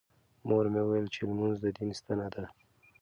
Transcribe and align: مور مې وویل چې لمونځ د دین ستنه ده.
مور 0.47 0.65
مې 0.73 0.81
وویل 0.83 1.07
چې 1.13 1.21
لمونځ 1.29 1.57
د 1.61 1.65
دین 1.77 1.89
ستنه 1.99 2.27
ده. 2.33 2.43